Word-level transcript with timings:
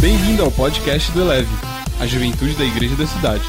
Bem-vindo 0.00 0.42
ao 0.42 0.50
podcast 0.50 1.12
do 1.12 1.20
Eleve, 1.20 1.50
a 2.00 2.06
juventude 2.06 2.54
da 2.54 2.64
igreja 2.64 2.96
da 2.96 3.06
cidade. 3.06 3.44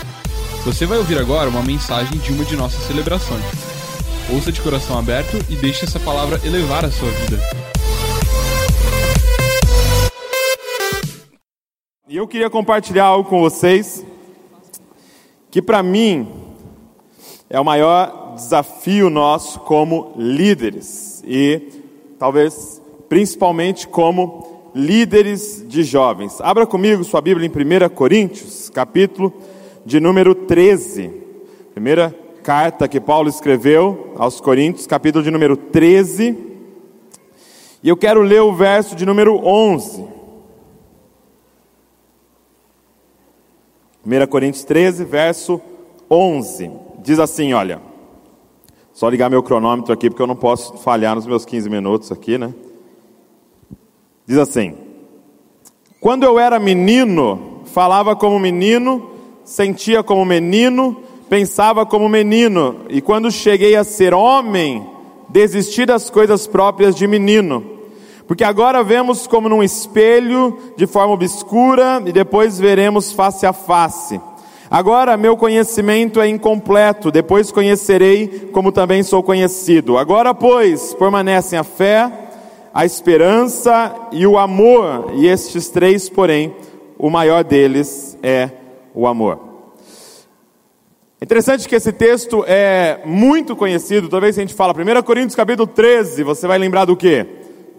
Você 0.65 0.85
vai 0.85 0.97
ouvir 0.97 1.17
agora 1.17 1.49
uma 1.49 1.63
mensagem 1.63 2.19
de 2.19 2.33
uma 2.33 2.43
de 2.43 2.57
nossas 2.57 2.83
celebrações. 2.83 3.41
Ouça 4.29 4.51
de 4.51 4.59
coração 4.59 4.99
aberto 4.99 5.37
e 5.49 5.55
deixe 5.55 5.85
essa 5.85 5.97
palavra 5.97 6.41
elevar 6.45 6.83
a 6.83 6.91
sua 6.91 7.09
vida. 7.09 7.39
E 12.09 12.17
eu 12.17 12.27
queria 12.27 12.49
compartilhar 12.49 13.05
algo 13.05 13.29
com 13.29 13.39
vocês 13.39 14.05
que 15.49 15.61
para 15.61 15.81
mim 15.81 16.27
é 17.49 17.61
o 17.61 17.63
maior 17.63 18.35
desafio 18.35 19.09
nosso 19.09 19.57
como 19.61 20.13
líderes 20.17 21.23
e 21.25 21.61
talvez 22.19 22.81
principalmente 23.07 23.87
como 23.87 24.50
líderes 24.73 25.65
de 25.67 25.83
jovens. 25.83 26.39
Abra 26.41 26.65
comigo 26.65 27.03
sua 27.03 27.21
Bíblia 27.21 27.47
em 27.47 27.49
1 27.49 27.89
Coríntios, 27.89 28.69
capítulo 28.69 29.33
de 29.85 29.99
número 29.99 30.33
13. 30.33 31.11
Primeira 31.73 32.15
carta 32.43 32.87
que 32.87 32.99
Paulo 32.99 33.29
escreveu 33.29 34.13
aos 34.17 34.39
Coríntios, 34.39 34.87
capítulo 34.87 35.23
de 35.23 35.31
número 35.31 35.55
13. 35.55 36.37
E 37.83 37.89
eu 37.89 37.97
quero 37.97 38.21
ler 38.21 38.41
o 38.41 38.53
verso 38.53 38.95
de 38.95 39.05
número 39.05 39.35
11. 39.45 40.05
1 44.05 44.27
Coríntios 44.27 44.63
13, 44.63 45.03
verso 45.03 45.61
11. 46.09 46.71
Diz 46.99 47.19
assim, 47.19 47.53
olha. 47.53 47.81
Só 48.93 49.07
ligar 49.07 49.29
meu 49.29 49.41
cronômetro 49.41 49.93
aqui, 49.93 50.09
porque 50.09 50.21
eu 50.21 50.27
não 50.27 50.35
posso 50.35 50.77
falhar 50.77 51.15
nos 51.15 51.25
meus 51.25 51.45
15 51.45 51.69
minutos 51.69 52.11
aqui, 52.11 52.37
né? 52.37 52.53
Diz 54.31 54.39
assim: 54.39 54.75
Quando 55.99 56.23
eu 56.23 56.39
era 56.39 56.57
menino, 56.57 57.63
falava 57.65 58.15
como 58.15 58.39
menino, 58.39 59.09
sentia 59.43 60.01
como 60.01 60.23
menino, 60.23 60.95
pensava 61.29 61.85
como 61.85 62.07
menino, 62.07 62.77
e 62.87 63.01
quando 63.01 63.29
cheguei 63.29 63.75
a 63.75 63.83
ser 63.83 64.13
homem, 64.13 64.87
desisti 65.27 65.85
das 65.85 66.09
coisas 66.09 66.47
próprias 66.47 66.95
de 66.95 67.05
menino. 67.07 67.61
Porque 68.25 68.45
agora 68.45 68.81
vemos 68.85 69.27
como 69.27 69.49
num 69.49 69.61
espelho, 69.61 70.57
de 70.77 70.87
forma 70.87 71.13
obscura, 71.13 72.01
e 72.05 72.13
depois 72.13 72.57
veremos 72.57 73.11
face 73.11 73.45
a 73.45 73.51
face. 73.51 74.17
Agora 74.69 75.17
meu 75.17 75.35
conhecimento 75.35 76.21
é 76.21 76.29
incompleto, 76.29 77.11
depois 77.11 77.51
conhecerei 77.51 78.49
como 78.53 78.71
também 78.71 79.03
sou 79.03 79.21
conhecido. 79.21 79.97
Agora, 79.97 80.33
pois, 80.33 80.93
permanecem 80.93 81.59
a 81.59 81.65
fé, 81.65 82.09
a 82.73 82.85
esperança 82.85 83.93
e 84.11 84.25
o 84.25 84.37
amor, 84.37 85.11
e 85.15 85.27
estes 85.27 85.69
três, 85.69 86.09
porém, 86.09 86.55
o 86.97 87.09
maior 87.09 87.43
deles 87.43 88.17
é 88.23 88.49
o 88.93 89.07
amor. 89.07 89.39
É 91.19 91.25
interessante 91.25 91.67
que 91.67 91.75
esse 91.75 91.91
texto 91.91 92.43
é 92.47 93.01
muito 93.05 93.55
conhecido, 93.55 94.09
toda 94.09 94.21
vez 94.21 94.35
que 94.35 94.41
a 94.41 94.45
gente 94.45 94.55
fala 94.55 94.73
1 94.73 95.01
Coríntios 95.03 95.35
capítulo 95.35 95.67
13, 95.67 96.23
você 96.23 96.47
vai 96.47 96.57
lembrar 96.57 96.85
do 96.85 96.97
quê? 96.97 97.25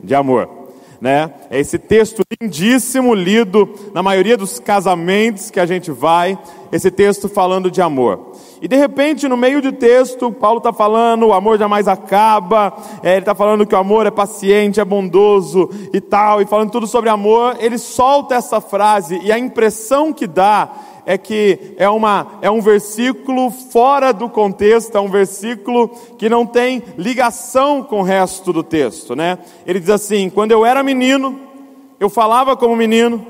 De 0.02 0.14
amor 0.14 0.62
né? 1.02 1.32
É 1.50 1.58
esse 1.58 1.80
texto 1.80 2.22
lindíssimo, 2.40 3.12
lido 3.12 3.68
na 3.92 4.04
maioria 4.04 4.36
dos 4.36 4.60
casamentos 4.60 5.50
que 5.50 5.58
a 5.58 5.66
gente 5.66 5.90
vai, 5.90 6.38
esse 6.70 6.92
texto 6.92 7.28
falando 7.28 7.72
de 7.72 7.82
amor. 7.82 8.31
E 8.62 8.68
de 8.68 8.76
repente, 8.76 9.26
no 9.26 9.36
meio 9.36 9.60
do 9.60 9.72
texto, 9.72 10.30
Paulo 10.30 10.58
está 10.58 10.72
falando, 10.72 11.26
o 11.26 11.32
amor 11.32 11.58
jamais 11.58 11.88
acaba, 11.88 12.72
é, 13.02 13.10
ele 13.10 13.18
está 13.18 13.34
falando 13.34 13.66
que 13.66 13.74
o 13.74 13.78
amor 13.78 14.06
é 14.06 14.10
paciente, 14.10 14.78
é 14.78 14.84
bondoso 14.84 15.68
e 15.92 16.00
tal, 16.00 16.40
e 16.40 16.46
falando 16.46 16.70
tudo 16.70 16.86
sobre 16.86 17.10
amor, 17.10 17.56
ele 17.58 17.76
solta 17.76 18.36
essa 18.36 18.60
frase, 18.60 19.18
e 19.24 19.32
a 19.32 19.38
impressão 19.38 20.12
que 20.12 20.28
dá 20.28 20.70
é 21.04 21.18
que 21.18 21.74
é, 21.76 21.90
uma, 21.90 22.38
é 22.40 22.48
um 22.48 22.60
versículo 22.60 23.50
fora 23.50 24.12
do 24.12 24.28
contexto, 24.28 24.96
é 24.96 25.00
um 25.00 25.10
versículo 25.10 25.88
que 26.16 26.28
não 26.28 26.46
tem 26.46 26.84
ligação 26.96 27.82
com 27.82 27.98
o 27.98 28.04
resto 28.04 28.52
do 28.52 28.62
texto, 28.62 29.16
né? 29.16 29.38
Ele 29.66 29.80
diz 29.80 29.90
assim: 29.90 30.30
quando 30.30 30.52
eu 30.52 30.64
era 30.64 30.84
menino, 30.84 31.36
eu 31.98 32.08
falava 32.08 32.56
como 32.56 32.76
menino, 32.76 33.26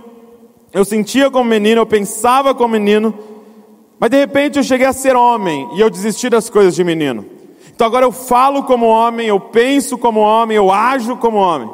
eu 0.75 0.85
sentia 0.85 1.31
como 1.31 1.49
menino, 1.49 1.81
eu 1.81 1.87
pensava 1.87 2.55
como 2.55 2.75
menino, 2.75 3.15
mas 4.03 4.11
de 4.11 4.17
repente 4.17 4.59
eu 4.59 4.65
cheguei 4.65 4.89
a 4.89 4.93
ser 4.93 5.15
homem 5.15 5.69
e 5.77 5.81
eu 5.81 5.89
desisti 5.89 6.29
das 6.29 6.51
coisas 6.51 6.75
de 6.75 6.83
menino. 6.83 7.25
Então 7.73 7.87
agora 7.87 8.05
eu 8.05 8.11
falo 8.11 8.65
como 8.65 8.85
homem, 8.85 9.29
eu 9.29 9.39
penso 9.39 9.97
como 9.97 10.19
homem, 10.19 10.57
eu 10.57 10.73
ajo 10.73 11.17
como 11.19 11.37
homem. 11.37 11.71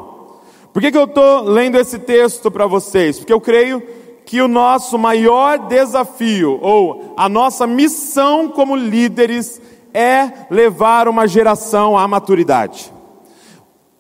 Por 0.71 0.83
que, 0.83 0.93
que 0.93 0.99
eu 0.99 1.05
estou 1.05 1.45
lendo 1.45 1.79
esse 1.79 1.99
texto 1.99 2.51
para 2.51 2.67
vocês? 2.67 3.19
Porque 3.19 3.33
eu 3.33 3.41
creio 3.41 3.83
que 4.27 4.43
o 4.43 4.47
nosso 4.47 4.99
maior 4.99 5.69
desafio, 5.69 6.59
ou 6.61 7.15
a 7.17 7.31
nossa 7.31 7.67
missão 7.67 8.51
como 8.51 8.77
líderes, 8.77 9.59
é 9.95 10.31
levar 10.51 11.09
uma 11.09 11.27
geração 11.27 11.97
à 11.97 12.07
maturidade. 12.07 12.93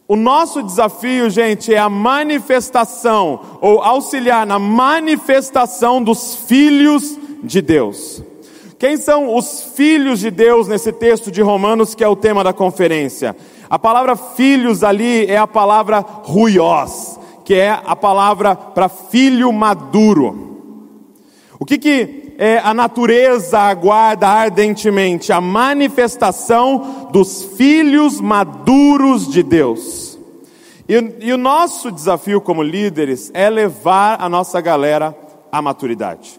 O 0.06 0.17
nosso 0.17 0.62
desafio, 0.62 1.31
gente, 1.31 1.72
é 1.72 1.78
a 1.78 1.88
manifestação, 1.88 3.41
ou 3.62 3.81
auxiliar 3.81 4.47
na 4.47 4.59
manifestação 4.59 6.03
dos 6.03 6.34
filhos 6.47 7.19
de 7.43 7.60
Deus. 7.60 8.22
Quem 8.78 8.97
são 8.97 9.34
os 9.34 9.72
filhos 9.75 10.21
de 10.21 10.31
Deus 10.31 10.69
nesse 10.69 10.93
texto 10.93 11.31
de 11.31 11.43
Romanos, 11.43 11.94
que 11.94 12.04
é 12.04 12.09
o 12.09 12.16
tema 12.16 12.44
da 12.44 12.53
conferência? 12.53 13.37
A 13.69 13.78
palavra 13.78 14.16
filhos 14.16 14.84
ali 14.84 15.26
é 15.26 15.37
a 15.37 15.47
palavra 15.47 16.00
ruiós 16.00 17.19
que 17.49 17.54
é 17.54 17.71
a 17.71 17.97
palavra 17.97 18.54
para 18.54 18.91
filho 18.91 19.50
maduro. 19.50 20.60
O 21.59 21.65
que, 21.65 21.78
que 21.78 22.34
é, 22.37 22.59
a 22.59 22.75
natureza 22.75 23.59
aguarda 23.59 24.28
ardentemente? 24.28 25.32
A 25.32 25.41
manifestação 25.41 27.09
dos 27.10 27.44
filhos 27.56 28.20
maduros 28.20 29.32
de 29.32 29.43
Deus. 29.43 30.19
E, 30.87 30.93
e 31.20 31.32
o 31.32 31.38
nosso 31.38 31.91
desafio 31.91 32.38
como 32.38 32.62
líderes 32.62 33.31
é 33.32 33.49
levar 33.49 34.20
a 34.20 34.28
nossa 34.28 34.60
galera 34.60 35.16
à 35.50 35.62
maturidade. 35.62 36.38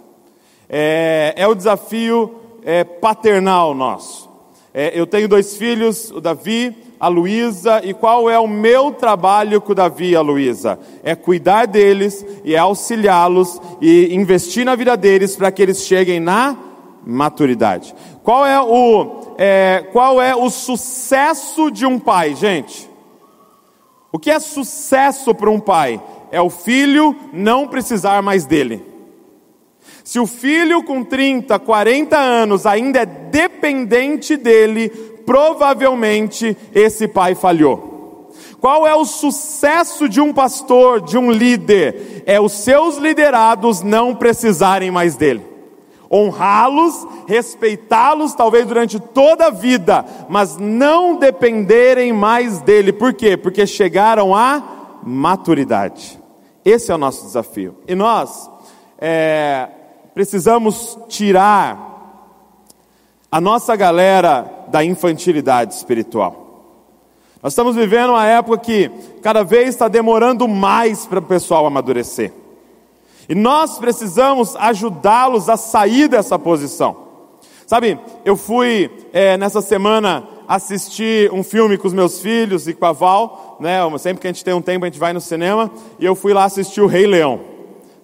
É, 0.69 1.33
é 1.35 1.47
o 1.47 1.55
desafio 1.55 2.35
é, 2.63 2.83
paternal 2.83 3.73
nosso. 3.73 4.29
É, 4.73 4.91
eu 4.93 5.07
tenho 5.07 5.27
dois 5.27 5.57
filhos, 5.57 6.11
o 6.11 6.21
Davi 6.21 6.75
a 6.99 7.07
Luísa 7.07 7.81
e 7.83 7.93
qual 7.93 8.29
é 8.29 8.37
o 8.37 8.47
meu 8.47 8.91
trabalho 8.91 9.61
com 9.61 9.71
o 9.71 9.75
Davi 9.75 10.09
e 10.09 10.15
a 10.15 10.21
Luísa? 10.21 10.77
É 11.01 11.15
cuidar 11.15 11.65
deles 11.65 12.25
e 12.43 12.53
é 12.53 12.57
auxiliá-los 12.57 13.61
e 13.79 14.13
investir 14.13 14.65
na 14.65 14.75
vida 14.75 14.97
deles 14.97 15.35
para 15.35 15.51
que 15.51 15.61
eles 15.61 15.85
cheguem 15.85 16.19
na 16.19 16.57
maturidade. 17.05 17.95
Qual 18.21 18.45
é 18.45 18.59
o 18.61 19.35
é, 19.37 19.87
qual 19.93 20.21
é 20.21 20.35
o 20.35 20.49
sucesso 20.49 21.71
de 21.71 21.85
um 21.85 21.97
pai, 21.97 22.35
gente? 22.35 22.89
O 24.11 24.19
que 24.19 24.29
é 24.29 24.39
sucesso 24.39 25.33
para 25.33 25.49
um 25.49 25.59
pai? 25.59 26.01
É 26.31 26.41
o 26.41 26.49
filho 26.49 27.15
não 27.31 27.67
precisar 27.67 28.21
mais 28.21 28.45
dele. 28.45 28.88
Se 30.09 30.19
o 30.19 30.25
filho 30.25 30.81
com 30.81 31.03
30, 31.03 31.59
40 31.59 32.17
anos 32.17 32.65
ainda 32.65 33.01
é 33.01 33.05
dependente 33.05 34.35
dele, 34.35 34.89
provavelmente 35.23 36.57
esse 36.73 37.07
pai 37.07 37.35
falhou. 37.35 38.31
Qual 38.59 38.87
é 38.87 38.95
o 38.95 39.05
sucesso 39.05 40.09
de 40.09 40.19
um 40.19 40.33
pastor, 40.33 40.99
de 40.99 41.15
um 41.15 41.29
líder? 41.29 42.23
É 42.25 42.41
os 42.41 42.53
seus 42.53 42.97
liderados 42.97 43.83
não 43.83 44.15
precisarem 44.15 44.89
mais 44.89 45.15
dele. 45.15 45.45
Honrá-los, 46.11 47.07
respeitá-los, 47.27 48.33
talvez 48.33 48.65
durante 48.65 48.99
toda 48.99 49.45
a 49.45 49.51
vida, 49.51 50.03
mas 50.27 50.57
não 50.57 51.17
dependerem 51.17 52.11
mais 52.11 52.59
dele. 52.61 52.91
Por 52.91 53.13
quê? 53.13 53.37
Porque 53.37 53.67
chegaram 53.67 54.33
à 54.33 54.99
maturidade. 55.03 56.19
Esse 56.65 56.91
é 56.91 56.95
o 56.95 56.97
nosso 56.97 57.27
desafio. 57.27 57.75
E 57.87 57.93
nós 57.93 58.49
é, 58.97 59.69
precisamos 60.19 60.99
tirar 61.07 62.27
a 63.31 63.39
nossa 63.39 63.73
galera 63.73 64.65
da 64.67 64.83
infantilidade 64.83 65.73
espiritual. 65.73 66.65
Nós 67.41 67.53
estamos 67.53 67.73
vivendo 67.73 68.09
uma 68.09 68.25
época 68.25 68.57
que 68.57 68.91
cada 69.21 69.43
vez 69.43 69.69
está 69.69 69.87
demorando 69.87 70.45
mais 70.45 71.05
para 71.05 71.19
o 71.19 71.21
pessoal 71.21 71.65
amadurecer. 71.65 72.33
E 73.29 73.33
nós 73.33 73.79
precisamos 73.79 74.57
ajudá-los 74.57 75.47
a 75.47 75.55
sair 75.55 76.09
dessa 76.09 76.37
posição. 76.37 76.97
Sabe, 77.65 77.97
eu 78.25 78.35
fui 78.35 78.91
é, 79.13 79.37
nessa 79.37 79.61
semana 79.61 80.27
assistir 80.49 81.31
um 81.31 81.43
filme 81.43 81.77
com 81.77 81.87
os 81.87 81.93
meus 81.93 82.19
filhos 82.19 82.67
e 82.67 82.73
com 82.73 82.85
a 82.85 82.91
Val, 82.91 83.55
né? 83.61 83.79
Sempre 83.97 84.19
que 84.19 84.27
a 84.27 84.33
gente 84.33 84.43
tem 84.43 84.53
um 84.53 84.61
tempo 84.61 84.83
a 84.83 84.89
gente 84.89 84.99
vai 84.99 85.13
no 85.13 85.21
cinema 85.21 85.71
e 85.97 86.03
eu 86.03 86.13
fui 86.13 86.33
lá 86.33 86.43
assistir 86.43 86.81
o 86.81 86.87
Rei 86.87 87.07
Leão. 87.07 87.58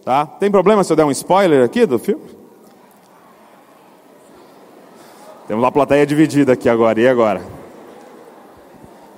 Tá? 0.06 0.28
Tem 0.28 0.52
problema 0.52 0.84
se 0.84 0.94
eu 0.94 0.96
der 0.96 1.04
um 1.04 1.10
spoiler 1.10 1.66
aqui 1.66 1.84
do 1.88 1.98
filme? 1.98 2.24
Temos 5.48 5.63
uma 5.63 5.72
plateia 5.72 6.06
dividida 6.06 6.54
aqui 6.54 6.69
agora, 6.69 7.02
e 7.02 7.07
agora? 7.07 7.42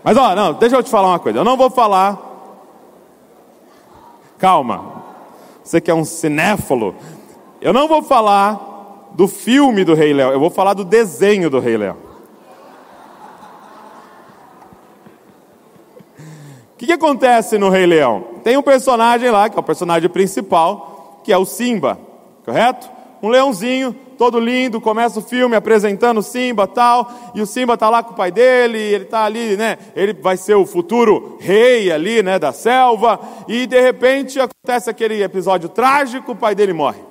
Mas 0.01 0.15
ó, 0.15 0.33
não, 0.33 0.53
deixa 0.53 0.77
eu 0.77 0.81
te 0.81 0.89
falar 0.89 1.09
uma 1.09 1.19
coisa. 1.19 1.39
Eu 1.39 1.43
não 1.43 1.57
vou 1.57 1.69
falar. 1.69 2.17
Calma. 4.39 5.03
Você 5.61 5.81
que 5.81 5.91
é 5.91 5.93
um 5.93 6.05
cinéfalo, 6.05 6.95
eu 7.59 7.73
não 7.73 7.89
vou 7.89 8.01
falar 8.01 9.09
do 9.11 9.27
filme 9.27 9.83
do 9.83 9.93
Rei 9.93 10.13
Leão, 10.13 10.31
eu 10.31 10.39
vou 10.39 10.49
falar 10.49 10.73
do 10.73 10.85
desenho 10.85 11.49
do 11.49 11.59
Rei 11.59 11.75
Leão. 11.75 11.97
O 16.77 16.79
que, 16.79 16.85
que 16.85 16.93
acontece 16.93 17.57
no 17.57 17.69
Rei 17.69 17.87
Leão? 17.87 18.23
Tem 18.43 18.55
um 18.55 18.61
personagem 18.61 19.31
lá, 19.31 19.49
que 19.49 19.57
é 19.57 19.59
o 19.59 19.63
personagem 19.63 20.07
principal, 20.07 21.21
que 21.23 21.33
é 21.33 21.37
o 21.37 21.43
Simba, 21.43 21.97
correto? 22.45 22.87
Um 23.19 23.29
leãozinho, 23.29 23.95
todo 24.15 24.39
lindo, 24.39 24.79
começa 24.79 25.17
o 25.17 25.23
filme 25.23 25.55
apresentando 25.55 26.19
o 26.19 26.21
Simba 26.21 26.67
tal, 26.67 27.11
e 27.33 27.41
o 27.41 27.47
Simba 27.47 27.73
está 27.73 27.89
lá 27.89 28.03
com 28.03 28.11
o 28.11 28.15
pai 28.15 28.29
dele, 28.29 28.77
ele 28.77 29.05
está 29.05 29.23
ali, 29.23 29.57
né? 29.57 29.79
Ele 29.95 30.13
vai 30.13 30.37
ser 30.37 30.53
o 30.53 30.67
futuro 30.67 31.39
rei 31.39 31.91
ali, 31.91 32.21
né, 32.21 32.37
da 32.37 32.53
selva, 32.53 33.19
e 33.47 33.65
de 33.65 33.81
repente 33.81 34.39
acontece 34.39 34.87
aquele 34.87 35.23
episódio 35.23 35.69
trágico, 35.69 36.33
o 36.33 36.35
pai 36.35 36.53
dele 36.53 36.73
morre. 36.73 37.06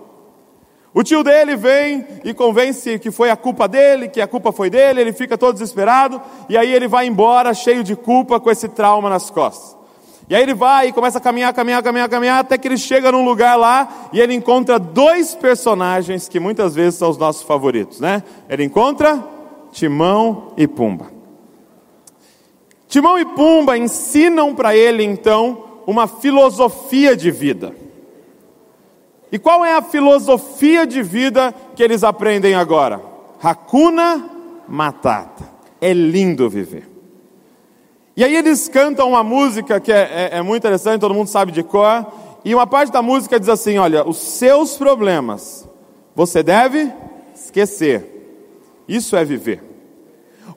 O 0.96 1.04
tio 1.04 1.22
dele 1.22 1.56
vem 1.56 2.06
e 2.25 2.32
convence 2.32 2.98
que 2.98 3.10
foi 3.10 3.28
a 3.28 3.37
culpa 3.37 3.69
dele, 3.69 4.08
que 4.08 4.19
a 4.19 4.26
culpa 4.26 4.50
foi 4.50 4.70
dele, 4.70 5.02
ele 5.02 5.12
fica 5.12 5.37
todo 5.37 5.52
desesperado, 5.52 6.19
e 6.48 6.56
aí 6.56 6.72
ele 6.72 6.88
vai 6.88 7.06
embora 7.06 7.52
cheio 7.52 7.84
de 7.84 7.94
culpa 7.94 8.40
com 8.40 8.50
esse 8.50 8.66
trauma 8.66 9.10
nas 9.10 9.28
costas. 9.28 9.76
E 10.26 10.34
aí 10.34 10.43
ele 10.43 10.54
vai 10.54 10.88
e 10.88 10.93
começa 10.94 11.19
a 11.19 11.20
caminhar, 11.20 11.52
caminhar, 11.52 11.82
caminhar, 11.82 12.08
caminhar, 12.08 12.38
até 12.38 12.56
que 12.56 12.66
ele 12.66 12.78
chega 12.78 13.12
num 13.12 13.26
lugar 13.26 13.56
lá 13.56 14.08
e 14.10 14.19
ele 14.19 14.32
encontra 14.32 14.78
dois 14.78 15.34
personagens 15.34 16.31
que 16.31 16.40
muitas 16.40 16.75
vezes 16.75 16.98
são 16.98 17.10
os 17.10 17.19
nossos 17.19 17.43
favoritos, 17.43 18.00
né? 18.00 18.22
Ele 18.48 18.64
encontra 18.64 19.22
Timão 19.72 20.54
e 20.56 20.66
Pumba. 20.66 21.12
Timão 22.88 23.19
e 23.19 23.26
Pumba 23.26 23.76
ensinam 23.76 24.54
para 24.54 24.75
ele 24.75 25.04
então 25.04 25.62
uma 25.87 26.06
filosofia 26.06 27.14
de 27.14 27.31
vida. 27.31 27.84
E 29.31 29.38
qual 29.38 29.64
é 29.64 29.75
a 29.75 29.82
filosofia 29.82 30.87
de 30.87 31.02
vida 31.02 31.55
que 31.75 31.82
eles 31.82 32.05
aprendem 32.05 32.55
agora? 32.55 33.02
Hakuna 33.43 34.31
Matata. 34.69 35.44
É 35.81 35.93
lindo 35.93 36.49
viver. 36.49 36.88
E 38.17 38.25
aí 38.25 38.34
eles 38.34 38.67
cantam 38.69 39.11
uma 39.11 39.23
música 39.23 39.78
que 39.78 39.93
é, 39.93 40.31
é, 40.32 40.38
é 40.38 40.43
muito 40.43 40.62
interessante, 40.62 41.00
todo 41.00 41.14
mundo 41.14 41.28
sabe 41.28 41.52
de 41.52 41.62
cor. 41.62 42.06
E 42.44 42.55
uma 42.55 42.67
parte 42.67 42.90
da 42.90 43.02
música 43.02 43.38
diz 43.38 43.49
assim: 43.49 43.76
olha, 43.76 44.08
os 44.08 44.17
seus 44.17 44.76
problemas 44.76 45.69
você 46.14 46.43
deve 46.43 46.90
esquecer. 47.34 48.14
Isso 48.88 49.17
é 49.17 49.25
viver. 49.25 49.62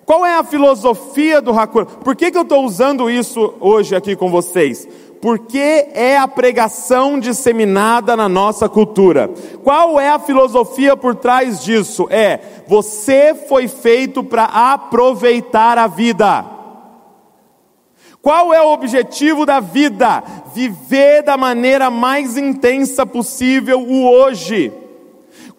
Qual 0.06 0.26
é 0.26 0.36
a 0.36 0.44
filosofia 0.44 1.42
do 1.42 1.52
Hakuna? 1.52 1.86
Por 1.86 2.16
que, 2.16 2.32
que 2.32 2.38
eu 2.38 2.44
estou 2.44 2.64
usando 2.64 3.10
isso 3.10 3.54
hoje 3.60 3.96
aqui 3.96 4.16
com 4.16 4.30
vocês? 4.30 4.88
Porque 5.22 5.90
é 5.94 6.18
a 6.18 6.28
pregação 6.28 7.20
disseminada 7.20 8.16
na 8.16 8.30
nossa 8.30 8.70
cultura. 8.70 9.30
Qual 9.64 10.00
é 10.00 10.10
a 10.10 10.20
filosofia 10.20 10.96
por 10.96 11.16
trás 11.16 11.62
disso? 11.62 12.08
É, 12.10 12.40
você 12.68 13.36
foi 13.36 13.68
feito 13.68 14.24
para 14.24 14.46
aproveitar 14.46 15.78
a 15.78 15.88
vida. 15.88 16.46
Qual 18.22 18.54
é 18.54 18.62
o 18.62 18.72
objetivo 18.74 19.46
da 19.46 19.60
vida? 19.60 20.24
Viver 20.54 21.24
da 21.24 21.38
maneira 21.38 21.90
mais 21.90 22.38
intensa 22.38 23.06
possível 23.06 23.82
o 23.82 24.10
hoje. 24.10 24.72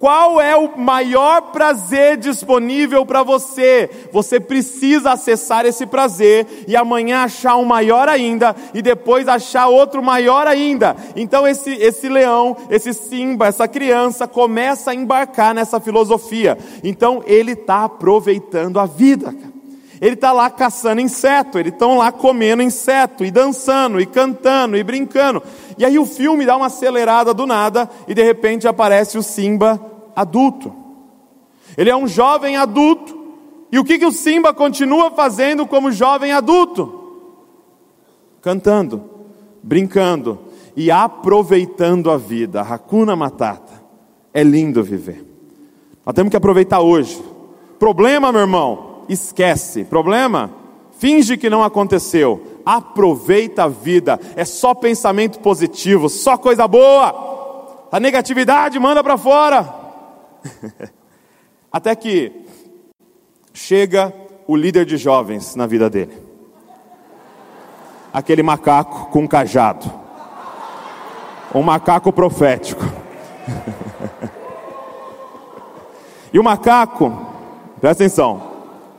Qual 0.00 0.40
é 0.40 0.56
o 0.56 0.78
maior 0.78 1.52
prazer 1.52 2.16
disponível 2.16 3.04
para 3.04 3.22
você? 3.22 4.08
Você 4.10 4.40
precisa 4.40 5.12
acessar 5.12 5.66
esse 5.66 5.84
prazer 5.84 6.64
e 6.66 6.74
amanhã 6.74 7.24
achar 7.24 7.56
um 7.56 7.66
maior 7.66 8.08
ainda 8.08 8.56
e 8.72 8.80
depois 8.80 9.28
achar 9.28 9.66
outro 9.66 10.02
maior 10.02 10.46
ainda. 10.46 10.96
Então 11.14 11.46
esse 11.46 11.74
esse 11.74 12.08
leão, 12.08 12.56
esse 12.70 12.94
Simba, 12.94 13.48
essa 13.48 13.68
criança 13.68 14.26
começa 14.26 14.92
a 14.92 14.94
embarcar 14.94 15.54
nessa 15.54 15.78
filosofia. 15.78 16.56
Então 16.82 17.22
ele 17.26 17.52
está 17.52 17.84
aproveitando 17.84 18.80
a 18.80 18.86
vida. 18.86 19.34
Ele 20.00 20.14
está 20.14 20.32
lá 20.32 20.48
caçando 20.48 21.00
inseto, 21.00 21.58
eles 21.58 21.72
estão 21.72 21.98
lá 21.98 22.10
comendo 22.10 22.62
inseto, 22.62 23.22
e 23.24 23.30
dançando, 23.30 24.00
e 24.00 24.06
cantando, 24.06 24.76
e 24.76 24.82
brincando. 24.82 25.42
E 25.76 25.84
aí 25.84 25.98
o 25.98 26.06
filme 26.06 26.46
dá 26.46 26.56
uma 26.56 26.66
acelerada 26.66 27.34
do 27.34 27.46
nada, 27.46 27.88
e 28.08 28.14
de 28.14 28.22
repente 28.22 28.66
aparece 28.66 29.18
o 29.18 29.22
Simba 29.22 29.78
adulto. 30.16 30.74
Ele 31.76 31.90
é 31.90 31.96
um 31.96 32.06
jovem 32.08 32.56
adulto. 32.56 33.18
E 33.70 33.78
o 33.78 33.84
que, 33.84 33.98
que 33.98 34.06
o 34.06 34.12
Simba 34.12 34.52
continua 34.54 35.10
fazendo 35.10 35.66
como 35.66 35.92
jovem 35.92 36.32
adulto? 36.32 36.98
Cantando, 38.40 39.04
brincando 39.62 40.38
e 40.74 40.90
aproveitando 40.90 42.10
a 42.10 42.16
vida. 42.16 42.62
Hakuna 42.62 43.14
Matata. 43.14 43.80
É 44.32 44.42
lindo 44.42 44.82
viver. 44.82 45.24
Nós 46.04 46.14
temos 46.14 46.30
que 46.30 46.36
aproveitar 46.36 46.80
hoje. 46.80 47.22
Problema, 47.78 48.32
meu 48.32 48.40
irmão, 48.40 48.89
esquece. 49.12 49.84
Problema, 49.84 50.50
finge 50.98 51.36
que 51.36 51.50
não 51.50 51.62
aconteceu. 51.62 52.62
Aproveita 52.64 53.64
a 53.64 53.68
vida. 53.68 54.18
É 54.36 54.44
só 54.44 54.74
pensamento 54.74 55.40
positivo, 55.40 56.08
só 56.08 56.38
coisa 56.38 56.68
boa. 56.68 57.88
A 57.90 57.98
negatividade 57.98 58.78
manda 58.78 59.02
para 59.02 59.18
fora. 59.18 59.74
Até 61.72 61.94
que 61.94 62.32
chega 63.52 64.12
o 64.46 64.56
líder 64.56 64.84
de 64.84 64.96
jovens 64.96 65.54
na 65.54 65.66
vida 65.66 65.90
dele. 65.90 66.16
Aquele 68.12 68.42
macaco 68.42 69.10
com 69.10 69.26
cajado. 69.26 69.90
Um 71.54 71.62
macaco 71.62 72.12
profético. 72.12 72.82
e 76.32 76.38
o 76.38 76.44
macaco, 76.44 77.26
presta 77.80 78.04
atenção, 78.04 78.49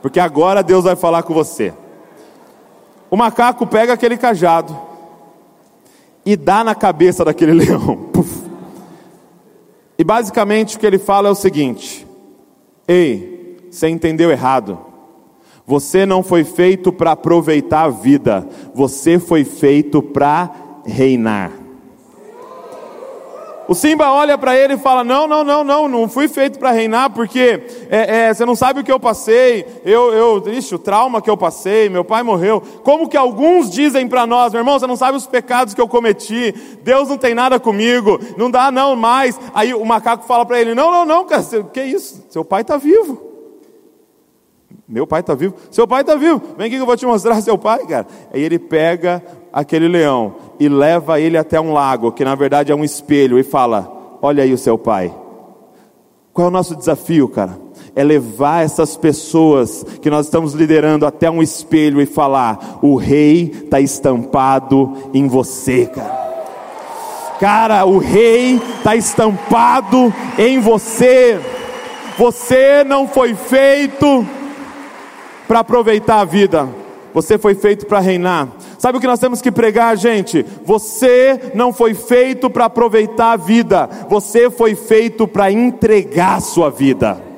porque 0.02 0.18
agora 0.18 0.62
Deus 0.62 0.84
vai 0.84 0.96
falar 0.96 1.22
com 1.22 1.32
você. 1.32 1.72
O 3.08 3.16
macaco 3.16 3.66
pega 3.66 3.92
aquele 3.92 4.16
cajado 4.16 4.76
e 6.26 6.36
dá 6.36 6.64
na 6.64 6.74
cabeça 6.74 7.24
daquele 7.24 7.52
leão. 7.64 7.96
Puf. 8.12 8.42
E 9.96 10.02
basicamente 10.02 10.76
o 10.76 10.80
que 10.80 10.86
ele 10.86 10.98
fala 10.98 11.28
é 11.28 11.30
o 11.30 11.36
seguinte: 11.36 12.06
Ei, 12.88 13.68
você 13.70 13.88
entendeu 13.88 14.30
errado. 14.30 14.78
Você 15.64 16.04
não 16.04 16.24
foi 16.24 16.42
feito 16.42 16.92
para 16.92 17.12
aproveitar 17.12 17.84
a 17.84 17.88
vida, 17.88 18.46
você 18.74 19.20
foi 19.20 19.44
feito 19.44 20.02
para 20.02 20.50
reinar. 20.84 21.61
O 23.72 23.74
Simba 23.74 24.12
olha 24.12 24.36
para 24.36 24.54
ele 24.54 24.74
e 24.74 24.76
fala: 24.76 25.02
Não, 25.02 25.26
não, 25.26 25.42
não, 25.42 25.64
não, 25.64 25.88
não 25.88 26.06
fui 26.06 26.28
feito 26.28 26.58
para 26.58 26.72
reinar, 26.72 27.08
porque 27.08 27.62
é, 27.88 28.26
é, 28.26 28.34
você 28.34 28.44
não 28.44 28.54
sabe 28.54 28.80
o 28.80 28.84
que 28.84 28.92
eu 28.92 29.00
passei, 29.00 29.64
eu, 29.82 30.12
eu, 30.12 30.52
ixi, 30.52 30.74
o 30.74 30.78
trauma 30.78 31.22
que 31.22 31.30
eu 31.30 31.38
passei, 31.38 31.88
meu 31.88 32.04
pai 32.04 32.22
morreu. 32.22 32.62
Como 32.84 33.08
que 33.08 33.16
alguns 33.16 33.70
dizem 33.70 34.06
para 34.06 34.26
nós, 34.26 34.52
meu 34.52 34.60
irmão, 34.60 34.78
você 34.78 34.86
não 34.86 34.94
sabe 34.94 35.16
os 35.16 35.26
pecados 35.26 35.72
que 35.72 35.80
eu 35.80 35.88
cometi, 35.88 36.54
Deus 36.82 37.08
não 37.08 37.16
tem 37.16 37.34
nada 37.34 37.58
comigo, 37.58 38.20
não 38.36 38.50
dá 38.50 38.70
não 38.70 38.94
mais. 38.94 39.40
Aí 39.54 39.72
o 39.72 39.86
macaco 39.86 40.26
fala 40.26 40.44
para 40.44 40.60
ele: 40.60 40.74
Não, 40.74 40.92
não, 40.92 41.06
não, 41.06 41.24
cara, 41.24 41.42
que 41.72 41.82
isso? 41.82 42.26
Seu 42.28 42.44
pai 42.44 42.60
está 42.60 42.76
vivo. 42.76 43.31
Meu 44.88 45.06
pai 45.06 45.20
está 45.20 45.34
vivo? 45.34 45.54
Seu 45.70 45.86
pai 45.86 46.02
está 46.02 46.14
vivo. 46.14 46.40
Vem 46.56 46.66
aqui 46.66 46.76
que 46.76 46.82
eu 46.82 46.86
vou 46.86 46.96
te 46.96 47.06
mostrar 47.06 47.40
seu 47.40 47.56
pai, 47.56 47.86
cara. 47.86 48.06
Aí 48.32 48.42
ele 48.42 48.58
pega 48.58 49.22
aquele 49.52 49.88
leão 49.88 50.34
e 50.58 50.68
leva 50.68 51.20
ele 51.20 51.36
até 51.36 51.60
um 51.60 51.72
lago, 51.72 52.12
que 52.12 52.24
na 52.24 52.34
verdade 52.34 52.72
é 52.72 52.74
um 52.74 52.84
espelho, 52.84 53.38
e 53.38 53.42
fala: 53.42 54.18
Olha 54.20 54.42
aí 54.42 54.52
o 54.52 54.58
seu 54.58 54.76
pai. 54.76 55.14
Qual 56.32 56.46
é 56.46 56.48
o 56.48 56.52
nosso 56.52 56.74
desafio, 56.74 57.28
cara? 57.28 57.58
É 57.94 58.02
levar 58.02 58.64
essas 58.64 58.96
pessoas 58.96 59.84
que 60.00 60.08
nós 60.08 60.26
estamos 60.26 60.54
liderando 60.54 61.04
até 61.04 61.30
um 61.30 61.42
espelho 61.42 62.00
e 62.00 62.06
falar: 62.06 62.78
O 62.82 62.96
rei 62.96 63.50
está 63.64 63.80
estampado 63.80 65.10
em 65.12 65.26
você, 65.26 65.86
cara. 65.86 66.22
Cara, 67.38 67.84
o 67.84 67.98
rei 67.98 68.60
está 68.78 68.94
estampado 68.94 70.14
em 70.38 70.60
você. 70.60 71.40
Você 72.16 72.84
não 72.84 73.08
foi 73.08 73.34
feito 73.34 74.24
para 75.52 75.60
aproveitar 75.60 76.20
a 76.20 76.24
vida, 76.24 76.66
você 77.12 77.36
foi 77.36 77.54
feito 77.54 77.84
para 77.84 78.00
reinar. 78.00 78.48
Sabe 78.78 78.96
o 78.96 79.00
que 79.02 79.06
nós 79.06 79.18
temos 79.18 79.42
que 79.42 79.52
pregar, 79.52 79.94
gente? 79.98 80.46
Você 80.64 81.52
não 81.54 81.74
foi 81.74 81.92
feito 81.92 82.48
para 82.48 82.64
aproveitar 82.64 83.32
a 83.32 83.36
vida, 83.36 83.86
você 84.08 84.48
foi 84.48 84.74
feito 84.74 85.28
para 85.28 85.52
entregar 85.52 86.36
a 86.36 86.40
sua 86.40 86.70
vida. 86.70 87.32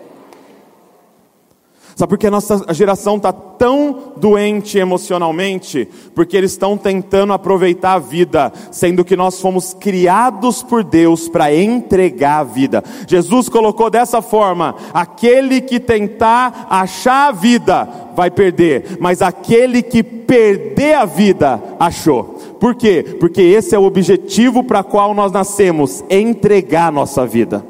Sabe 1.96 2.10
por 2.10 2.18
que 2.18 2.26
a 2.26 2.30
nossa 2.30 2.72
geração 2.74 3.16
está 3.16 3.32
tão 3.32 4.14
doente 4.16 4.78
emocionalmente? 4.78 5.88
Porque 6.12 6.36
eles 6.36 6.50
estão 6.50 6.76
tentando 6.76 7.32
aproveitar 7.32 7.92
a 7.92 7.98
vida, 8.00 8.52
sendo 8.72 9.04
que 9.04 9.14
nós 9.14 9.40
fomos 9.40 9.74
criados 9.74 10.60
por 10.60 10.82
Deus 10.82 11.28
para 11.28 11.54
entregar 11.54 12.40
a 12.40 12.44
vida. 12.44 12.82
Jesus 13.06 13.48
colocou 13.48 13.90
dessa 13.90 14.20
forma: 14.20 14.74
aquele 14.92 15.60
que 15.60 15.78
tentar 15.78 16.66
achar 16.68 17.28
a 17.28 17.32
vida 17.32 18.03
vai 18.14 18.30
perder, 18.30 18.98
mas 19.00 19.22
aquele 19.22 19.82
que 19.82 20.02
perder 20.02 20.94
a 20.94 21.04
vida 21.04 21.62
achou. 21.78 22.38
Por 22.60 22.74
quê? 22.74 23.16
Porque 23.20 23.42
esse 23.42 23.74
é 23.74 23.78
o 23.78 23.84
objetivo 23.84 24.64
para 24.64 24.82
qual 24.82 25.14
nós 25.14 25.32
nascemos, 25.32 26.04
entregar 26.08 26.90
nossa 26.90 27.26
vida. 27.26 27.64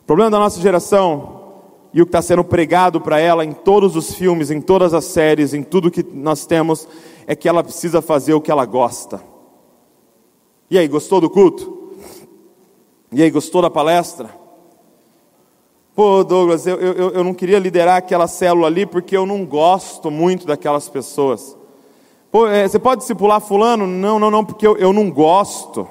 O 0.00 0.04
problema 0.04 0.30
da 0.30 0.38
nossa 0.38 0.60
geração 0.60 1.40
e 1.94 2.00
o 2.00 2.06
que 2.06 2.08
está 2.08 2.22
sendo 2.22 2.42
pregado 2.42 3.00
para 3.00 3.20
ela 3.20 3.44
em 3.44 3.52
todos 3.52 3.96
os 3.96 4.14
filmes, 4.14 4.50
em 4.50 4.60
todas 4.60 4.94
as 4.94 5.04
séries, 5.04 5.52
em 5.52 5.62
tudo 5.62 5.90
que 5.90 6.02
nós 6.02 6.46
temos, 6.46 6.88
é 7.26 7.36
que 7.36 7.48
ela 7.48 7.62
precisa 7.62 8.00
fazer 8.00 8.34
o 8.34 8.40
que 8.40 8.50
ela 8.50 8.64
gosta. 8.64 9.22
E 10.70 10.78
aí, 10.78 10.88
gostou 10.88 11.20
do 11.20 11.28
culto? 11.28 11.90
E 13.12 13.22
aí, 13.22 13.30
gostou 13.30 13.60
da 13.60 13.68
palestra? 13.68 14.41
Pô, 15.94 16.24
Douglas, 16.24 16.66
eu, 16.66 16.80
eu, 16.80 17.10
eu 17.10 17.24
não 17.24 17.34
queria 17.34 17.58
liderar 17.58 17.96
aquela 17.96 18.26
célula 18.26 18.66
ali 18.66 18.86
porque 18.86 19.14
eu 19.14 19.26
não 19.26 19.44
gosto 19.44 20.10
muito 20.10 20.46
daquelas 20.46 20.88
pessoas. 20.88 21.54
Pô, 22.30 22.48
é, 22.48 22.66
você 22.66 22.78
pode 22.78 23.02
discipular 23.02 23.42
fulano? 23.42 23.86
Não, 23.86 24.18
não, 24.18 24.30
não, 24.30 24.42
porque 24.42 24.66
eu, 24.66 24.76
eu 24.78 24.90
não 24.90 25.10
gosto. 25.10 25.86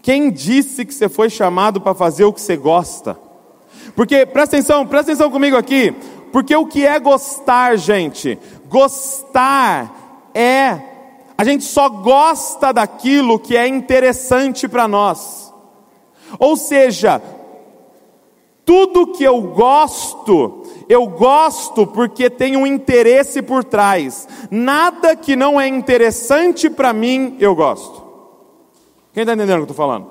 Quem 0.00 0.30
disse 0.30 0.86
que 0.86 0.94
você 0.94 1.06
foi 1.06 1.28
chamado 1.28 1.82
para 1.82 1.92
fazer 1.92 2.24
o 2.24 2.32
que 2.32 2.40
você 2.40 2.56
gosta? 2.56 3.18
Porque, 3.94 4.24
presta 4.24 4.56
atenção, 4.56 4.86
presta 4.86 5.12
atenção 5.12 5.30
comigo 5.30 5.56
aqui. 5.56 5.94
Porque 6.32 6.56
o 6.56 6.66
que 6.66 6.86
é 6.86 6.98
gostar, 6.98 7.76
gente? 7.76 8.38
Gostar 8.68 10.30
é. 10.32 10.80
A 11.36 11.44
gente 11.44 11.64
só 11.64 11.90
gosta 11.90 12.72
daquilo 12.72 13.38
que 13.38 13.54
é 13.54 13.68
interessante 13.68 14.66
para 14.66 14.88
nós. 14.88 15.52
Ou 16.38 16.56
seja, 16.56 17.22
tudo 18.68 19.06
que 19.06 19.24
eu 19.24 19.40
gosto, 19.40 20.62
eu 20.90 21.06
gosto 21.06 21.86
porque 21.86 22.28
tem 22.28 22.54
um 22.54 22.66
interesse 22.66 23.40
por 23.40 23.64
trás. 23.64 24.28
Nada 24.50 25.16
que 25.16 25.34
não 25.34 25.58
é 25.58 25.66
interessante 25.66 26.68
para 26.68 26.92
mim, 26.92 27.38
eu 27.40 27.54
gosto. 27.54 28.02
Quem 29.14 29.22
está 29.22 29.32
entendendo 29.32 29.62
o 29.62 29.64
que 29.64 29.70
eu 29.70 29.72
estou 29.72 29.86
falando? 29.86 30.08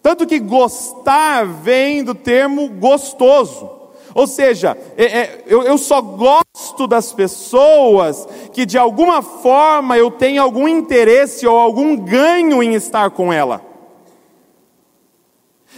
Tanto 0.00 0.26
que 0.26 0.38
gostar 0.38 1.44
vem 1.44 2.02
do 2.02 2.14
termo 2.14 2.66
gostoso. 2.70 3.70
Ou 4.14 4.26
seja, 4.26 4.74
é, 4.96 5.04
é, 5.04 5.44
eu, 5.46 5.64
eu 5.64 5.76
só 5.76 6.00
gosto 6.00 6.86
das 6.86 7.12
pessoas 7.12 8.26
que 8.50 8.64
de 8.64 8.78
alguma 8.78 9.20
forma 9.20 9.98
eu 9.98 10.10
tenho 10.10 10.42
algum 10.42 10.66
interesse 10.66 11.46
ou 11.46 11.58
algum 11.58 11.94
ganho 11.98 12.62
em 12.62 12.72
estar 12.72 13.10
com 13.10 13.30
ela. 13.30 13.60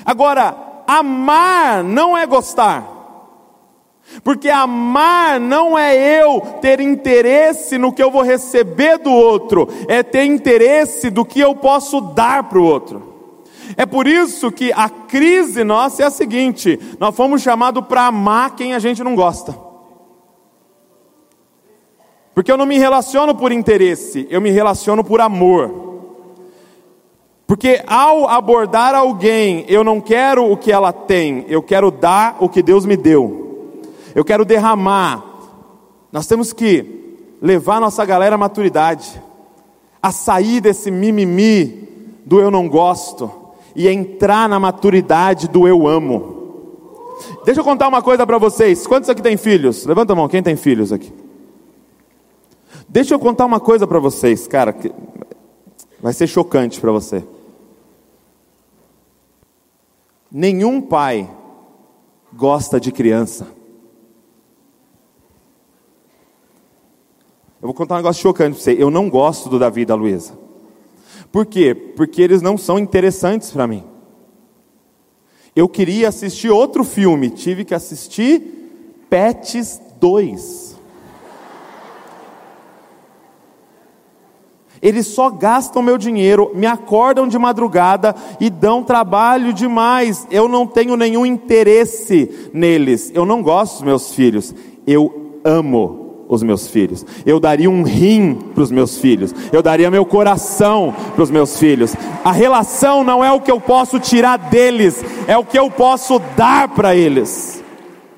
Agora, 0.05 0.74
amar 0.87 1.83
não 1.83 2.17
é 2.17 2.27
gostar. 2.27 2.95
Porque 4.23 4.49
amar 4.49 5.41
não 5.41 5.79
é 5.79 5.97
eu 5.97 6.41
ter 6.61 6.81
interesse 6.81 7.79
no 7.79 7.93
que 7.93 8.03
eu 8.03 8.11
vou 8.11 8.23
receber 8.23 8.99
do 8.99 9.11
outro, 9.11 9.69
é 9.89 10.03
ter 10.03 10.25
interesse 10.25 11.11
do 11.11 11.25
que 11.25 11.41
eu 11.41 11.55
posso 11.55 12.01
dar 12.01 12.45
para 12.45 12.59
o 12.59 12.65
outro. 12.65 13.15
É 13.77 13.87
por 13.87 14.07
isso 14.07 14.53
que 14.53 14.73
a 14.73 14.89
crise 14.89 15.65
nossa 15.65 16.03
é 16.03 16.07
a 16.07 16.11
seguinte: 16.11 16.79
nós 17.01 17.17
fomos 17.17 17.43
chamados 17.43 17.85
para 17.87 18.07
amar 18.07 18.55
quem 18.55 18.75
a 18.75 18.79
gente 18.79 19.03
não 19.03 19.15
gosta. 19.15 19.59
Porque 22.35 22.51
eu 22.51 22.57
não 22.57 22.67
me 22.67 22.79
relaciono 22.79 23.35
por 23.35 23.53
interesse, 23.53 24.27
eu 24.29 24.41
me 24.41 24.51
relaciono 24.51 25.05
por 25.05 25.21
amor. 25.21 25.94
Porque 27.47 27.83
ao 27.87 28.29
abordar 28.29 28.95
alguém, 28.95 29.65
eu 29.69 29.85
não 29.85 30.01
quero 30.01 30.51
o 30.51 30.57
que 30.57 30.73
ela 30.73 30.93
tem, 30.93 31.45
eu 31.49 31.63
quero 31.63 31.91
dar 31.91 32.37
o 32.41 32.49
que 32.49 32.63
Deus 32.63 32.87
me 32.87 32.97
deu. 32.97 33.83
Eu 34.15 34.25
quero 34.25 34.45
derramar. 34.45 35.23
Nós 36.11 36.27
temos 36.27 36.53
que 36.53 37.05
levar 37.43 37.81
nossa 37.81 38.05
galera 38.05 38.37
à 38.37 38.39
maturidade, 38.39 39.21
a 40.03 40.11
sair 40.11 40.61
desse 40.61 40.91
mimimi 40.91 41.89
do 42.25 42.41
eu 42.41 42.51
não 42.51 42.69
gosto 42.69 43.31
e 43.77 43.89
entrar 43.89 44.49
na 44.49 44.59
maturidade 44.59 45.49
do 45.49 45.69
eu 45.69 45.87
amo. 45.87 46.35
Deixa 47.45 47.61
eu 47.61 47.65
contar 47.65 47.89
uma 47.89 48.01
coisa 48.01 48.27
para 48.27 48.39
vocês. 48.39 48.87
Quantos 48.87 49.11
aqui 49.11 49.21
têm 49.21 49.37
filhos? 49.37 49.85
Levanta 49.85 50.13
a 50.13 50.17
mão, 50.17 50.29
quem 50.29 50.43
tem 50.43 50.57
filhos 50.57 50.93
aqui? 50.93 51.13
Deixa 52.89 53.15
eu 53.15 53.19
contar 53.19 53.45
uma 53.45 53.61
coisa 53.61 53.87
para 53.87 53.99
vocês, 53.99 54.47
cara, 54.47 54.75
vai 56.05 56.13
ser 56.13 56.27
chocante 56.27 56.79
para 56.83 56.93
você. 56.93 57.25
Nenhum 60.31 60.79
pai 60.83 61.35
gosta 62.31 62.79
de 62.79 62.93
criança. 62.93 63.47
Eu 67.59 67.69
vou 67.69 67.73
contar 67.73 67.95
um 67.95 67.97
negócio 67.97 68.21
chocante 68.21 68.57
para 68.57 68.63
você. 68.63 68.77
Eu 68.79 68.91
não 68.91 69.09
gosto 69.09 69.49
do 69.49 69.59
Davi 69.59 69.81
e 69.81 69.87
da 69.87 69.95
Luísa. 69.95 70.39
Por 71.33 71.47
quê? 71.47 71.75
Porque 71.75 72.21
eles 72.21 72.43
não 72.43 72.59
são 72.59 72.79
interessantes 72.79 73.51
para 73.51 73.67
mim. 73.67 73.83
Eu 75.57 75.71
queria 75.71 76.11
assistir 76.11 76.51
outro 76.51 76.85
filme, 76.85 77.31
tive 77.31 77.65
que 77.65 77.75
assistir 77.75 79.07
Pets 79.09 79.81
2. 79.99 80.74
Eles 84.85 85.07
só 85.07 85.31
gastam 85.31 85.81
meu 85.81 85.97
dinheiro, 85.97 86.51
me 86.55 86.67
acordam 86.67 87.27
de 87.27 87.39
madrugada 87.39 88.15
e 88.39 88.51
dão 88.51 88.83
trabalho 88.83 89.51
demais. 89.51 90.29
Eu 90.31 90.47
não 90.47 90.67
tenho 90.67 90.95
nenhum 90.95 91.25
interesse 91.25 92.51
neles. 92.53 93.11
Eu 93.15 93.25
não 93.25 93.43
gosto 93.43 93.77
dos 93.77 93.83
meus 93.83 94.15
filhos. 94.15 94.55
Eu 94.87 95.41
amo 95.43 96.27
os 96.29 96.43
meus 96.43 96.69
filhos. 96.69 97.05
Eu 97.25 97.41
daria 97.41 97.71
um 97.71 97.83
rim 97.83 98.35
para 98.55 98.63
os 98.63 98.71
meus 98.71 98.99
filhos. 98.99 99.35
Eu 99.51 99.63
daria 99.63 99.91
meu 99.91 100.05
coração 100.05 100.95
para 101.15 101.23
os 101.23 101.31
meus 101.31 101.59
filhos. 101.59 101.95
A 102.23 102.31
relação 102.31 103.03
não 103.03 103.25
é 103.25 103.33
o 103.33 103.41
que 103.41 103.51
eu 103.51 103.61
posso 103.61 103.99
tirar 103.99 104.37
deles, 104.37 105.03
é 105.27 105.39
o 105.39 105.47
que 105.47 105.59
eu 105.59 105.71
posso 105.71 106.21
dar 106.37 106.69
para 106.69 106.95
eles. 106.95 107.65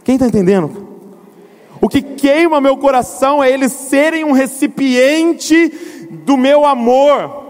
Quem 0.02 0.16
está 0.16 0.26
entendendo? 0.26 0.84
O 1.80 1.88
que 1.88 2.02
queima 2.02 2.60
meu 2.60 2.76
coração 2.76 3.40
é 3.40 3.52
eles 3.52 3.70
serem 3.70 4.24
um 4.24 4.32
recipiente 4.32 5.72
do 6.24 6.36
meu 6.36 6.64
amor. 6.64 7.44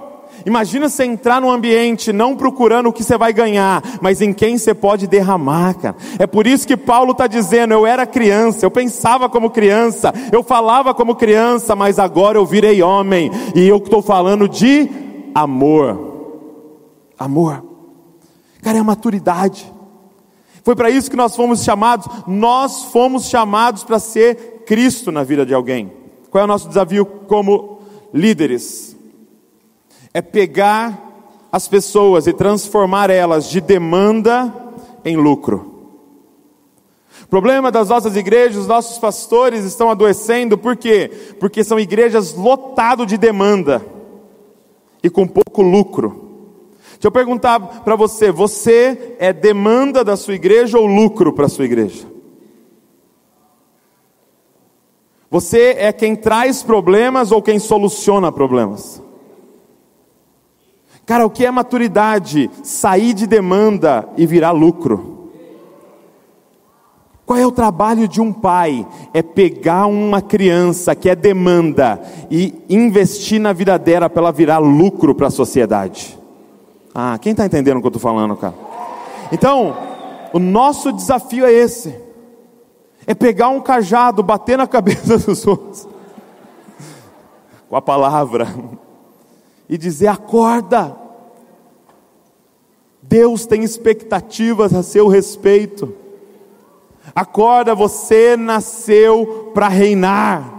Imagina 0.45 0.89
você 0.89 1.05
entrar 1.05 1.41
num 1.41 1.51
ambiente 1.51 2.13
não 2.13 2.37
procurando 2.37 2.89
o 2.89 2.93
que 2.93 3.03
você 3.03 3.17
vai 3.17 3.33
ganhar, 3.33 3.83
mas 4.01 4.21
em 4.21 4.33
quem 4.33 4.59
você 4.59 4.75
pode 4.75 5.07
derramar, 5.07 5.75
cara. 5.75 5.97
É 6.19 6.27
por 6.27 6.47
isso 6.47 6.67
que 6.67 6.77
Paulo 6.77 7.13
está 7.13 7.27
dizendo: 7.27 7.73
eu 7.73 7.87
era 7.87 8.07
criança, 8.07 8.65
eu 8.65 8.71
pensava 8.71 9.29
como 9.29 9.51
criança, 9.51 10.13
eu 10.31 10.43
falava 10.43 10.93
como 10.95 11.17
criança, 11.17 11.75
mas 11.75 11.99
agora 11.99 12.39
eu 12.39 12.47
virei 12.47 12.83
homem, 12.83 13.31
e 13.55 13.67
eu 13.67 13.79
estou 13.79 14.03
falando 14.03 14.49
de 14.49 14.89
amor. 15.35 16.15
Amor. 17.19 17.65
Cara, 18.63 18.79
é 18.79 18.81
a 18.81 18.85
maturidade. 18.85 19.73
Foi 20.63 20.75
para 20.75 20.91
isso 20.91 21.11
que 21.11 21.17
nós 21.17 21.35
fomos 21.37 21.63
chamados. 21.63 22.07
Nós 22.27 22.85
fomos 22.87 23.27
chamados 23.29 23.85
para 23.85 23.99
ser 23.99 24.65
Cristo 24.67 25.13
na 25.13 25.23
vida 25.23 25.47
de 25.47 25.55
alguém. 25.55 25.93
Qual 26.31 26.43
é 26.43 26.45
o 26.45 26.49
nosso 26.49 26.69
desafio 26.69 27.07
como 27.07 27.76
líderes 28.17 28.97
é 30.13 30.23
pegar 30.23 31.03
as 31.53 31.69
pessoas 31.69 32.27
e 32.27 32.33
transformar 32.33 33.11
elas 33.11 33.49
de 33.49 33.61
demanda 33.61 34.53
em 35.05 35.17
lucro. 35.17 35.75
O 37.23 37.29
problema 37.29 37.71
das 37.71 37.89
nossas 37.89 38.17
igrejas, 38.17 38.57
os 38.57 38.67
nossos 38.67 38.99
pastores 38.99 39.65
estão 39.65 39.91
adoecendo, 39.91 40.57
por 40.57 40.77
quê? 40.77 41.11
Porque 41.41 41.65
são 41.65 41.79
igrejas 41.79 42.35
lotadas 42.35 43.07
de 43.07 43.19
demanda 43.19 43.85
e 45.03 45.11
com 45.11 45.27
pouco 45.27 45.63
lucro. 45.63 46.25
Deixa 46.93 47.09
eu 47.09 47.13
perguntar 47.13 47.61
para 47.61 47.97
você: 47.97 48.31
você 48.31 49.17
é 49.19 49.33
demanda 49.33 50.05
da 50.05 50.17
sua 50.17 50.35
igreja 50.35 50.79
ou 50.79 50.87
lucro 50.87 51.33
para 51.33 51.47
a 51.47 51.49
sua 51.49 51.65
igreja? 51.65 52.16
Você 55.37 55.77
é 55.79 55.93
quem 55.93 56.17
traz 56.17 56.63
problemas 56.63 57.31
ou 57.31 57.43
quem 57.43 57.59
soluciona 57.59 58.33
problemas? 58.33 59.03
Cara, 61.05 61.27
o 61.27 61.31
que 61.31 61.45
é 61.45 61.51
maturidade? 61.51 62.51
Sair 62.63 63.13
de 63.13 63.27
demanda 63.27 64.09
e 64.17 64.25
virar 64.25 64.53
lucro. 64.53 65.29
Qual 67.27 67.39
é 67.39 67.47
o 67.47 67.53
trabalho 67.53 68.09
de 68.09 68.19
um 68.19 68.33
pai? 68.33 68.87
É 69.13 69.23
pegar 69.23 69.85
uma 69.85 70.23
criança 70.23 70.95
que 70.95 71.11
é 71.11 71.15
demanda 71.15 72.01
e 72.31 72.55
investir 72.71 73.39
na 73.39 73.53
vida 73.53 73.79
dela 73.79 74.09
para 74.09 74.23
ela 74.23 74.33
virar 74.33 74.57
lucro 74.57 75.15
para 75.15 75.27
a 75.27 75.31
sociedade. 75.31 76.19
Ah, 76.95 77.19
quem 77.21 77.33
está 77.33 77.45
entendendo 77.45 77.77
o 77.77 77.81
que 77.83 77.87
eu 77.87 77.91
estou 77.91 78.01
falando, 78.01 78.35
cara? 78.37 78.55
Então, 79.31 79.77
o 80.33 80.39
nosso 80.39 80.91
desafio 80.95 81.45
é 81.45 81.53
esse 81.53 82.06
é 83.07 83.15
pegar 83.15 83.49
um 83.49 83.61
cajado, 83.61 84.23
bater 84.23 84.59
na 84.59 84.67
cabeça 84.67 85.17
dos 85.25 85.47
outros, 85.47 85.87
com 87.69 87.77
a 87.77 87.83
palavra, 87.83 88.49
e 89.69 89.79
dizer: 89.79 90.09
acorda, 90.09 90.97
Deus 93.01 93.47
tem 93.47 93.63
expectativas 93.63 94.75
a 94.75 94.83
seu 94.83 95.07
respeito, 95.07 95.95
acorda, 97.15 97.75
você 97.75 98.37
nasceu 98.37 99.53
para 99.55 99.69
reinar, 99.69 100.55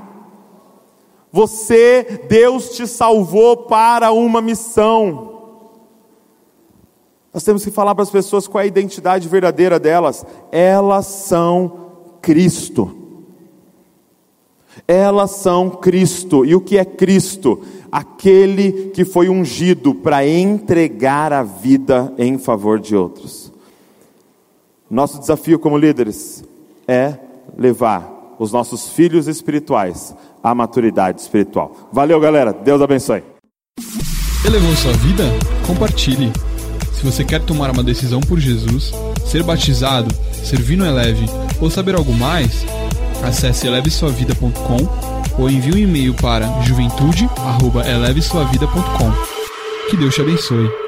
Você, 1.29 2.25
Deus 2.29 2.69
te 2.69 2.87
salvou 2.87 3.57
para 3.57 4.11
uma 4.11 4.41
missão. 4.41 5.35
Nós 7.33 7.43
temos 7.43 7.63
que 7.63 7.69
falar 7.69 7.93
para 7.93 8.03
as 8.03 8.09
pessoas 8.09 8.47
qual 8.47 8.61
é 8.61 8.63
a 8.63 8.67
identidade 8.67 9.27
verdadeira 9.27 9.77
delas. 9.77 10.25
Elas 10.51 11.05
são 11.05 11.86
Cristo. 12.27 12.93
Elas 14.85 15.31
são 15.31 15.69
Cristo. 15.69 16.43
E 16.43 16.53
o 16.53 16.59
que 16.59 16.77
é 16.77 16.83
Cristo? 16.83 17.61
Aquele 17.89 18.91
que 18.93 19.05
foi 19.05 19.29
ungido 19.29 19.95
para 19.95 20.27
entregar 20.27 21.31
a 21.31 21.41
vida 21.41 22.13
em 22.17 22.37
favor 22.37 22.81
de 22.81 22.97
outros. 22.97 23.49
Nosso 24.91 25.19
desafio 25.19 25.57
como 25.57 25.77
líderes 25.77 26.43
é 26.85 27.17
levar 27.57 28.35
os 28.37 28.51
nossos 28.51 28.89
filhos 28.89 29.25
espirituais 29.27 30.13
à 30.43 30.53
maturidade 30.53 31.21
espiritual. 31.21 31.89
Valeu, 31.93 32.19
galera. 32.19 32.51
Deus 32.51 32.81
abençoe. 32.81 33.23
Elevou 34.45 34.75
sua 34.75 34.91
vida? 34.91 35.23
Compartilhe. 35.65 36.33
Se 36.93 37.05
você 37.05 37.23
quer 37.23 37.41
tomar 37.41 37.71
uma 37.71 37.83
decisão 37.83 38.19
por 38.19 38.37
Jesus, 38.37 38.91
ser 39.25 39.43
batizado, 39.43 40.13
servir 40.43 40.75
no 40.75 40.85
Eleve 40.85 41.25
ou 41.59 41.69
saber 41.69 41.95
algo 41.95 42.13
mais, 42.13 42.65
acesse 43.23 43.67
elevesuavida.com 43.67 44.77
ou 45.37 45.49
envie 45.49 45.73
um 45.73 45.77
e-mail 45.77 46.13
para 46.13 46.47
juventude@elevesuavida.com. 46.63 49.11
Que 49.89 49.97
Deus 49.97 50.15
te 50.15 50.21
abençoe. 50.21 50.86